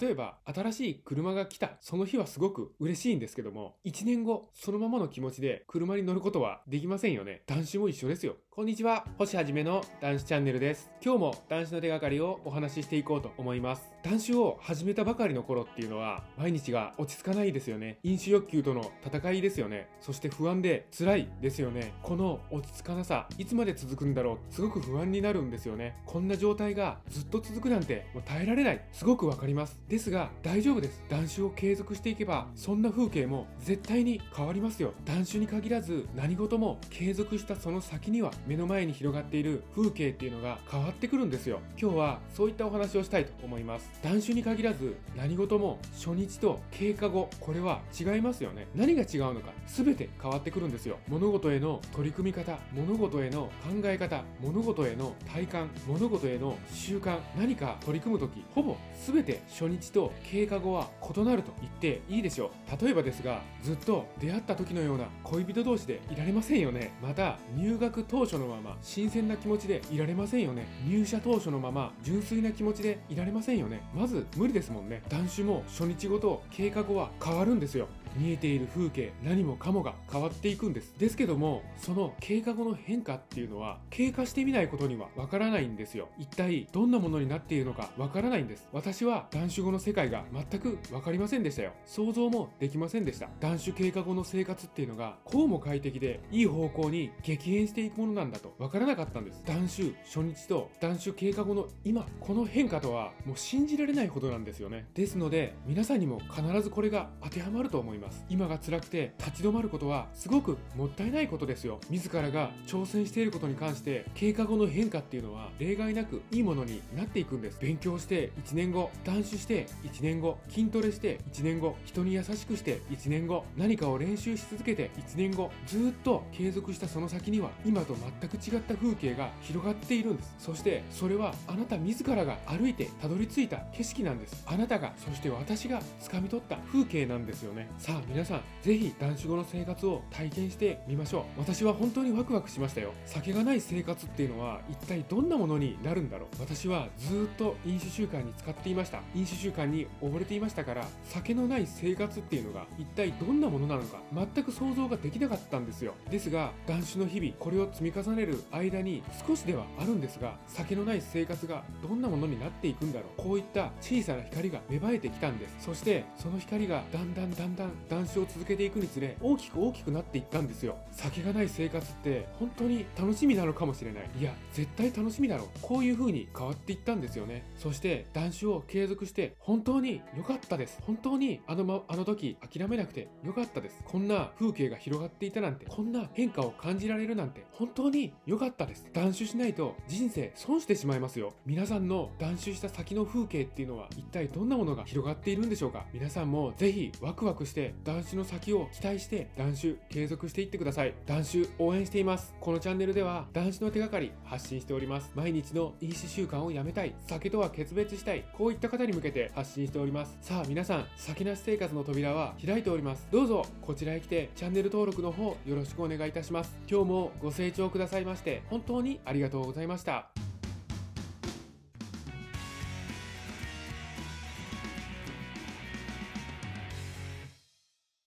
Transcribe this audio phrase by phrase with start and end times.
[0.00, 7.42] 例えば新しい車が来た、その日はすごく嬉しいんですけども、1年後、そのままの気持ちで車に乗ることはできませんよね。
[7.46, 8.36] 男子も一緒ですよ。
[8.50, 10.90] こんにちは、星はじめの男子チャンネルです。
[11.04, 13.82] 今日も男子の手がかりをお話ししていこうと思います。
[14.02, 17.98] 男子を始めたばかりの頃っていうのは、毎日が落ち着かないですよね。
[18.02, 19.88] 飲酒欲求との戦いですよね。
[20.00, 21.92] そして不安で辛いですよね。
[22.02, 24.54] この落ち着かなさ、いつまで続くんだろう。
[24.54, 25.96] すごく不安になるんですよね。
[26.06, 28.84] こんな状態がずっと続くなんてもう耐えられない。
[28.92, 29.81] すごくわかります。
[29.88, 31.02] ですが、大丈夫です。
[31.08, 34.94] 男子を継続していけば、そんな風景も絶対に変わりますよ。
[35.04, 41.60] 男子に限らず、何事も継続したその先には、目の前に広がっている風景っていうのが変わってくるんですよ。
[41.78, 43.90] 今日はそういったお話をしたいと思います。
[44.02, 48.68] 断酒に限らず何事も初日と経過後、これは違いますよね。
[48.74, 50.98] 何が違うのか、全て変わってくるんですよ。
[51.08, 62.84] 物事への取り組み方、物事への考え方、物事への体感、物事への習慣、何か取り組む時、ほぼ全て初日と経過後は異なると言っていいでしょう。
[62.84, 66.92] 例えばですが、ずっと出会った時のような恋人同士でいられませんよね。
[67.02, 70.66] また、入学当初のまま新鮮な気持ちでいられませんよね。
[70.86, 73.82] 入社当初のまま純粋な気持ちでいられませんよね。
[73.94, 75.02] まず無理ですもんね。
[75.08, 77.88] 断酒も初日ごと経過後は変わるんですよ。
[78.16, 80.94] 見えている風景何もかもが変わっていくんです。
[80.98, 86.08] ですけどもその経過後の変化っていうのは経過してみないことにはわからないんですよ。
[86.18, 88.68] 一体どんなものになっているのかわからないんです。
[88.72, 91.72] 私は断酒後の世界が全く分かりませんでしたよ。
[91.86, 93.28] 想像もできませんでした。
[93.40, 99.42] 断酒経過後の生活っていうのがこうも快適でいい方向に激変していくものなんだとわからなかったんです。
[99.44, 104.86] 断酒初日と断酒経過後の今この変化とはもう信じられないほどなんですよね。
[104.94, 108.01] ですので皆さんにも必ずこれが当てはまると思います。
[108.02, 108.24] ます。
[108.28, 111.80] 今が辛くて立ち止まることはすごくもったいないことですよ。
[111.88, 117.58] 自らが挑戦していることに関して経過後の変化っていうのは例外なくいいものになっていくんです。
[117.60, 130.34] 勉強して1年後断酒して1年後筋トレして1年後人に優しくして1年後何かを練習し続けて1年後ずっと継続したその先には今と全く違った風景が広がっているんです。
[130.38, 134.42] そしてそれはあなた自らが歩いてたどり着いた景色なんです。
[134.46, 137.68] あなたがそして私が掴み取った風景なんですよね。
[137.92, 141.40] さあ皆さんぜひ男子後の生活を体験してみましょう。
[141.40, 142.94] 私は本当にワクワクしましたよ。
[143.04, 146.28] 酒がない生活っていうのは一体どんなものになるんだろう。
[146.40, 149.02] 私はずっと飲酒習慣に使っていました。
[149.14, 155.92] 飲酒習慣に溺れていましたから酒のない生活っていうのが一体どんなものなのか全く想像ができなかったんですよ。
[156.10, 163.22] ですが男子の日々これを積み重ねる間に少しではあるんですが酒のない生活がどんなものになっていくんだろう。
[163.22, 165.56] こういった小さな光が芽生えてきたんです。
[165.58, 170.76] そしてその光がだんだんだんだん男子を続けていくにつれ大きく大きくなっていったんですよ。
[170.92, 174.10] 酒がない生活って本当に楽しみなのかもしれない。
[174.18, 175.48] いや絶対楽しみだろう。
[175.62, 177.44] こういう風に変わっていったんですよね。
[177.56, 180.78] そして断酒を継続して本当に良かったです。
[180.82, 183.82] 本当にあの,、ま、あの時諦めなくて良かったです。
[183.84, 188.88] こんな風景が広がっていたなんてこんな変化を感じられるなんて本当に良かったです。
[188.92, 191.34] 断酒しないと人生損してしまいますよ。
[191.46, 195.86] 皆さんの断酒した先の風景っていうのは一体どんなものが広がっているんでしょうか。
[195.92, 200.94] 皆さんもぜひワクワクして断酒の先を期待して断酒継続していってください。
[201.06, 202.34] 断酒応援しています。
[202.40, 205.10] このチャンネルでは断酒の手がかり発信しております。
[205.14, 206.94] 毎日の飲酒習慣をやめたい。
[207.06, 208.24] 酒とは決別したい。
[208.36, 210.16] こういった方に向けて発信しております。
[210.20, 213.06] さあ皆さん酒なし生活の扉は開いております。
[213.10, 216.56] どうぞこちらへ来てチャンネル登録の方よろしくお願いいたします。
[216.70, 220.11] 今日もご清聴くださいまして本当にありがとうございました。